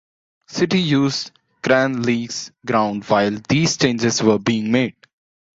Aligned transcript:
City 0.47 0.81
used 0.81 1.29
Cranleigh's 1.61 2.51
ground 2.65 3.03
while 3.03 3.39
these 3.47 3.77
changes 3.77 4.23
were 4.23 4.39
being 4.39 4.71
made. 4.71 4.95